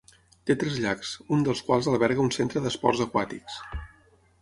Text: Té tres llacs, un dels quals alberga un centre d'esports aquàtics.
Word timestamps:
Té 0.49 0.55
tres 0.63 0.77
llacs, 0.85 1.11
un 1.37 1.45
dels 1.49 1.63
quals 1.69 1.91
alberga 1.93 2.25
un 2.27 2.35
centre 2.39 2.67
d'esports 2.67 3.07
aquàtics. 3.09 3.63